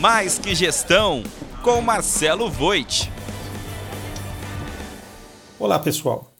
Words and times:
Mais 0.00 0.38
que 0.38 0.54
Gestão, 0.54 1.22
com 1.62 1.80
Marcelo 1.80 2.50
Voit. 2.50 3.10
Olá, 5.58 5.78
pessoal. 5.78 6.34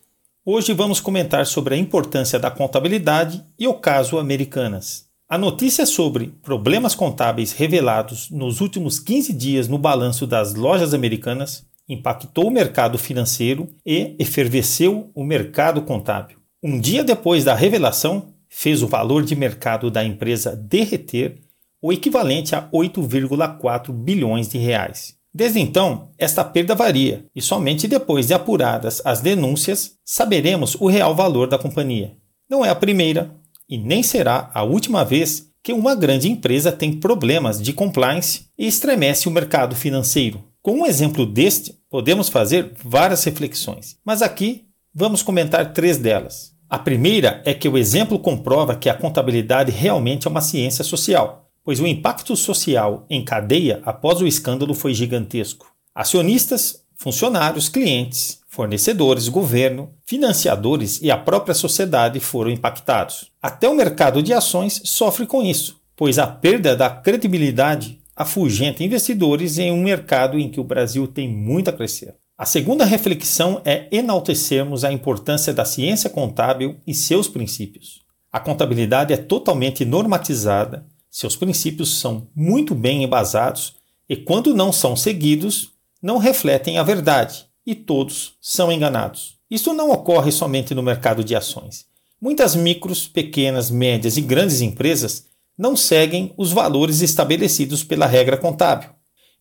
Hoje 0.45 0.75
vamos 0.75 1.01
comentar 1.01 1.47
sobre 1.47 1.75
a 1.75 1.79
importância 1.79 2.39
da 2.39 2.51
contabilidade 2.51 3.43
e 3.59 3.67
o 3.67 3.73
caso 3.73 4.19
Americanas. 4.19 5.07
A 5.27 5.39
notícia 5.39 5.87
sobre 5.87 6.35
problemas 6.43 6.95
contábeis 6.95 7.53
revelados 7.53 8.31
nos 8.31 8.61
últimos 8.61 8.99
15 9.01 9.33
dias 9.33 9.69
no 9.69 9.79
balanço 9.79 10.27
das 10.27 10.55
lojas 10.55 10.93
americanas 10.93 11.65
impactou 11.89 12.49
o 12.49 12.53
mercado 12.53 12.99
financeiro 12.99 13.69
e 13.87 14.15
efervesceu 14.19 15.11
o 15.15 15.25
mercado 15.25 15.81
contábil. 15.81 16.37
Um 16.63 16.79
dia 16.79 17.03
depois 17.03 17.43
da 17.43 17.55
revelação, 17.55 18.35
fez 18.51 18.83
o 18.83 18.87
valor 18.87 19.25
de 19.25 19.35
mercado 19.35 19.91
da 19.91 20.05
empresa 20.05 20.55
derreter 20.55 21.46
o 21.87 21.93
equivalente 21.93 22.53
a 22.53 22.69
8,4 22.71 23.93
bilhões 23.93 24.49
de 24.49 24.59
reais. 24.59 25.15
Desde 25.33 25.61
então, 25.61 26.09
esta 26.19 26.43
perda 26.43 26.75
varia, 26.75 27.27
e 27.33 27.41
somente 27.41 27.87
depois 27.87 28.27
de 28.27 28.35
apuradas 28.35 29.01
as 29.05 29.21
denúncias 29.21 29.93
saberemos 30.05 30.75
o 30.81 30.89
real 30.89 31.15
valor 31.15 31.47
da 31.47 31.57
companhia. 31.57 32.17
Não 32.51 32.65
é 32.65 32.71
a 32.71 32.75
primeira 32.75 33.37
e 33.69 33.79
nem 33.79 34.03
será 34.03 34.51
a 34.53 34.65
última 34.65 35.05
vez 35.05 35.47
que 35.63 35.73
uma 35.73 35.95
grande 35.95 36.29
empresa 36.29 36.73
tem 36.73 36.93
problemas 36.93 37.63
de 37.63 37.73
compliance 37.73 38.47
e 38.59 38.67
estremece 38.67 39.29
o 39.29 39.31
mercado 39.31 39.77
financeiro. 39.77 40.43
Com 40.61 40.81
um 40.81 40.87
exemplo 40.87 41.25
deste, 41.25 41.73
podemos 41.89 42.29
fazer 42.29 42.73
várias 42.83 43.23
reflexões, 43.23 43.97
mas 44.05 44.23
aqui 44.23 44.65
vamos 44.93 45.23
comentar 45.23 45.73
três 45.73 45.99
delas. 45.99 46.53
A 46.69 46.81
primeira 46.81 47.41
é 47.45 47.55
que 47.55 47.69
o 47.69 47.79
exemplo 47.79 48.19
comprova 48.19 48.75
que 48.75 48.89
a 48.89 48.95
contabilidade 48.95 49.71
realmente 49.71 50.27
é 50.27 50.31
uma 50.31 50.41
ciência 50.41 50.83
social 50.83 51.46
pois 51.67 51.81
o 51.81 51.87
impacto 51.87 52.37
social 52.37 53.05
em 53.11 53.25
cadeia 53.25 53.83
após 53.85 54.21
o 54.21 54.27
escândalo 54.27 54.73
foi 54.73 54.95
gigantesco. 54.95 55.67
Acionistas, 55.93 56.85
funcionários, 56.95 57.69
clientes, 57.69 58.39
fornecedores, 58.47 59.29
governo, 59.29 59.91
financiadores 60.07 61.03
e 61.03 61.11
a 61.11 61.17
própria 61.17 61.57
sociedade 61.57 62.21
foram 62.21 62.53
impactados. 62.53 63.33
Até 63.43 63.69
o 63.69 63.75
mercado 63.75 64.23
de 64.23 64.33
ações 64.33 64.81
sofre 64.85 65.27
com 65.27 65.43
isso, 65.43 65.81
pois 65.97 66.21
a 66.21 66.27
perda 66.29 66.77
da 66.77 66.89
credibilidade 66.89 68.01
afugenta 68.15 68.85
investidores 68.85 69.59
em 69.59 69.73
um 69.73 69.83
mercado 69.83 70.39
em 70.39 70.49
que 70.49 70.61
o 70.61 70.65
Brasil 70.65 71.09
tem 71.09 71.29
muito 71.29 71.69
a 71.69 71.73
crescer. 71.73 72.15
A 72.39 72.47
segunda 72.47 72.85
reflexão 72.85 73.61
é 73.65 73.89
enaltecermos 73.91 74.85
a 74.85 74.93
importância 74.93 75.53
da 75.53 75.65
ciência 75.65 76.09
contábil 76.09 76.77
e 76.87 76.95
seus 76.95 77.27
princípios. 77.27 78.03
A 78.31 78.39
contabilidade 78.39 79.13
é 79.13 79.17
totalmente 79.17 79.85
normatizada 79.85 80.87
seus 81.17 81.35
princípios 81.35 81.99
são 81.99 82.29
muito 82.37 82.75
bem 82.75 83.03
embasados 83.03 83.77
e, 84.07 84.15
quando 84.15 84.55
não 84.55 84.71
são 84.71 84.95
seguidos, 84.95 85.71
não 86.03 86.19
refletem 86.19 86.77
a 86.77 86.83
verdade 86.83 87.47
e 87.67 87.75
todos 87.75 88.35
são 88.39 88.71
enganados. 88.71 89.39
Isso 89.51 89.73
não 89.73 89.91
ocorre 89.91 90.31
somente 90.31 90.75
no 90.75 90.83
mercado 90.83 91.25
de 91.25 91.35
ações. 91.35 91.87
Muitas 92.21 92.55
micros, 92.55 93.09
pequenas, 93.09 93.71
médias 93.71 94.19
e 94.19 94.21
grandes 94.21 94.61
empresas 94.61 95.25
não 95.57 95.75
seguem 95.75 96.35
os 96.37 96.53
valores 96.53 97.01
estabelecidos 97.01 97.83
pela 97.83 98.05
regra 98.05 98.37
contábil. 98.37 98.91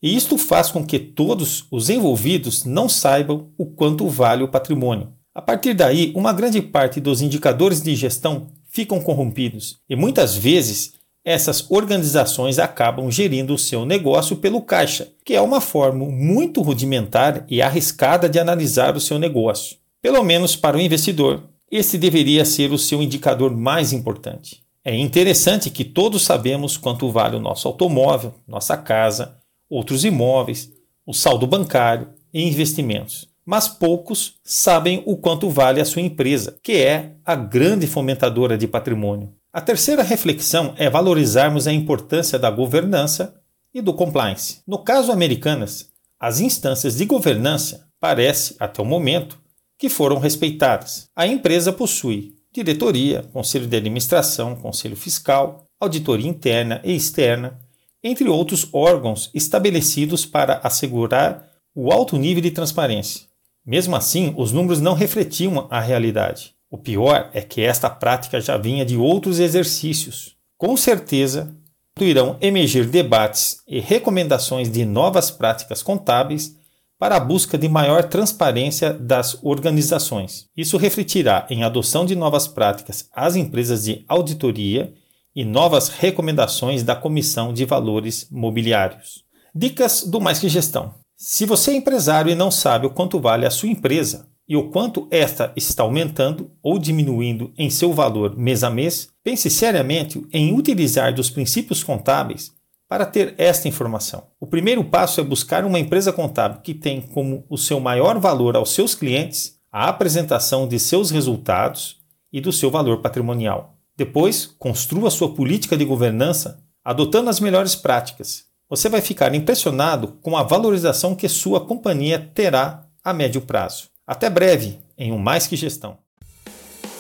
E 0.02 0.16
isto 0.16 0.38
faz 0.38 0.72
com 0.72 0.86
que 0.86 0.98
todos 0.98 1.66
os 1.70 1.90
envolvidos 1.90 2.64
não 2.64 2.88
saibam 2.88 3.50
o 3.58 3.66
quanto 3.66 4.08
vale 4.08 4.44
o 4.44 4.48
patrimônio. 4.48 5.12
A 5.34 5.42
partir 5.42 5.74
daí, 5.74 6.14
uma 6.16 6.32
grande 6.32 6.62
parte 6.62 7.02
dos 7.02 7.22
indicadores 7.22 7.82
de 7.82 7.94
gestão 7.98 8.48
ficam 8.70 9.02
corrompidos 9.02 9.82
e 9.90 9.96
muitas 9.98 10.38
vezes 10.38 10.94
essas 11.26 11.66
organizações 11.72 12.60
acabam 12.60 13.10
gerindo 13.10 13.56
o 13.56 13.58
seu 13.58 13.84
negócio 13.84 14.36
pelo 14.36 14.62
caixa, 14.62 15.12
que 15.26 15.34
é 15.34 15.42
uma 15.42 15.60
forma 15.60 16.06
muito 16.06 16.62
rudimentar 16.62 17.44
e 17.50 17.64
arriscada 17.64 18.30
de 18.30 18.38
analisar 18.38 18.96
o 18.96 19.02
seu 19.02 19.18
negócio. 19.18 19.78
Pelo 20.04 20.24
menos 20.24 20.56
para 20.56 20.78
o 20.78 20.80
investidor, 20.80 21.50
esse 21.72 21.98
deveria 21.98 22.46
ser 22.46 22.72
o 22.72 22.78
seu 22.78 23.02
indicador 23.02 23.50
mais 23.58 23.92
importante. 23.92 24.64
É 24.84 24.96
interessante 24.96 25.72
que 25.72 25.84
todos 25.84 26.22
sabemos 26.22 26.78
quanto 26.78 27.10
vale 27.10 27.36
o 27.36 27.42
nosso 27.42 27.68
automóvel, 27.68 28.36
nossa 28.48 28.78
casa, 28.78 29.36
outros 29.68 30.06
imóveis, 30.06 30.72
o 31.04 31.12
saldo 31.12 31.48
bancário 31.48 32.10
e 32.32 32.48
investimentos. 32.48 33.28
Mas 33.44 33.68
poucos 33.68 34.36
sabem 34.44 35.02
o 35.08 35.18
quanto 35.18 35.50
vale 35.50 35.82
a 35.82 35.86
sua 35.86 36.04
empresa, 36.04 36.56
que 36.62 36.74
é 36.74 37.14
a 37.26 37.36
grande 37.36 37.88
fomentadora 37.88 38.56
de 38.56 38.68
patrimônio. 38.68 39.34
A 39.56 39.62
terceira 39.62 40.04
reflexão 40.04 40.74
é 40.76 40.90
valorizarmos 40.90 41.66
a 41.66 41.72
importância 41.72 42.38
da 42.38 42.52
governança 42.52 43.40
e 43.74 43.82
do 43.82 43.94
compliance. 43.94 44.60
No 44.68 44.80
caso 44.80 45.14
Americanas, 45.14 45.92
as 46.20 46.42
instâncias 46.42 46.98
de 46.98 47.06
governança 47.06 47.88
parece, 47.98 48.58
até 48.60 48.82
o 48.82 48.86
momento, 48.86 49.40
que 49.78 49.88
foram 49.88 50.20
respeitadas. 50.20 51.08
A 51.16 51.26
empresa 51.26 51.72
possui 51.72 52.36
diretoria, 52.52 53.24
conselho 53.32 53.66
de 53.66 53.78
administração, 53.78 54.58
conselho 54.58 54.98
fiscal, 54.98 55.66
auditoria 55.80 56.28
interna 56.30 56.82
e 56.84 56.94
externa, 56.94 57.58
entre 58.04 58.28
outros 58.28 58.68
órgãos 58.74 59.32
estabelecidos 59.34 60.26
para 60.26 60.60
assegurar 60.66 61.48
o 61.74 61.94
alto 61.94 62.18
nível 62.18 62.44
de 62.44 62.52
transparência. 62.52 63.22
Mesmo 63.66 63.96
assim, 63.96 64.34
os 64.36 64.52
números 64.52 64.82
não 64.82 64.96
refletiam 64.96 65.66
a 65.72 65.80
realidade. 65.80 66.55
O 66.70 66.78
pior 66.78 67.30
é 67.34 67.42
que 67.42 67.62
esta 67.62 67.90
prática 67.90 68.42
já 68.42 68.58
vinha 68.58 68.86
de 68.86 68.98
outros 68.98 69.40
exercícios. 69.40 70.36
Com 70.58 70.76
certeza, 70.76 71.56
irão 72.00 72.38
emergir 72.42 72.86
debates 72.90 73.60
e 73.68 73.80
recomendações 73.80 74.70
de 74.70 74.84
novas 74.84 75.32
práticas 75.32 75.82
contábeis 75.82 76.56
para 76.98 77.18
a 77.18 77.20
busca 77.20 77.58
de 77.58 77.68
maior 77.68 78.04
transparência 78.06 78.94
das 78.94 79.38
organizações. 79.44 80.48
Isso 80.56 80.78
refletirá 80.78 81.46
em 81.50 81.64
adoção 81.64 82.06
de 82.06 82.16
novas 82.16 82.48
práticas 82.48 83.08
às 83.14 83.36
empresas 83.36 83.84
de 83.84 84.04
auditoria 84.08 84.94
e 85.36 85.44
novas 85.44 85.90
recomendações 85.90 86.84
da 86.84 86.96
Comissão 86.96 87.54
de 87.54 87.66
Valores 87.66 88.28
Mobiliários. 88.32 89.24
Dicas 89.54 90.04
do 90.04 90.20
Mais 90.20 90.40
que 90.40 90.50
Gestão. 90.50 90.96
Se 91.18 91.46
você 91.46 91.72
é 91.72 91.76
empresário 91.76 92.32
e 92.32 92.36
não 92.36 92.50
sabe 92.50 92.88
o 92.88 92.90
quanto 92.90 93.20
vale 93.20 93.46
a 93.46 93.52
sua 93.52 93.70
empresa, 93.70 94.28
e 94.48 94.56
o 94.56 94.70
quanto 94.70 95.08
esta 95.10 95.52
está 95.56 95.84
aumentando 95.84 96.52
ou 96.62 96.78
diminuindo 96.78 97.52
em 97.58 97.70
seu 97.70 97.92
valor 97.92 98.38
mês 98.38 98.64
a 98.64 98.70
mês, 98.70 99.10
pense 99.24 99.50
seriamente 99.50 100.26
em 100.32 100.54
utilizar 100.54 101.14
dos 101.14 101.30
princípios 101.30 101.84
contábeis 101.84 102.54
para 102.88 103.06
ter 103.06 103.34
esta 103.38 103.68
informação. 103.68 104.28
O 104.40 104.46
primeiro 104.46 104.84
passo 104.84 105.20
é 105.20 105.24
buscar 105.24 105.66
uma 105.66 105.80
empresa 105.80 106.14
contábil 106.14 106.62
que 106.62 106.74
tem 106.74 107.02
como 107.02 107.44
o 107.50 107.58
seu 107.58 107.80
maior 107.80 108.20
valor 108.20 108.56
aos 108.56 108.72
seus 108.72 108.94
clientes 108.94 109.56
a 109.72 109.90
apresentação 109.90 110.68
de 110.68 110.80
seus 110.80 111.10
resultados 111.10 111.98
e 112.32 112.40
do 112.40 112.52
seu 112.52 112.70
valor 112.70 113.02
patrimonial. 113.02 113.76
Depois, 113.98 114.46
construa 114.60 115.10
sua 115.10 115.34
política 115.34 115.76
de 115.76 115.86
governança 115.86 116.64
adotando 116.84 117.30
as 117.30 117.40
melhores 117.40 117.76
práticas. 117.76 118.46
Você 118.70 118.90
vai 118.90 119.02
ficar 119.02 119.34
impressionado 119.34 120.20
com 120.22 120.38
a 120.38 120.44
valorização 120.44 121.16
que 121.16 121.28
sua 121.28 121.66
companhia 121.66 122.20
terá 122.34 122.86
a 123.04 123.14
médio 123.14 123.42
prazo. 123.42 123.95
Até 124.08 124.30
breve 124.30 124.80
em 124.98 125.12
um 125.12 125.18
Mais 125.18 125.48
Que 125.48 125.56
Gestão. 125.56 125.98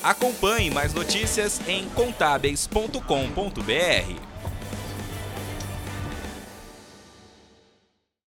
Acompanhe 0.02 0.72
mais 0.72 0.94
notícias 0.94 1.62
em 1.68 1.88
contábeis.com.br. 1.90 4.35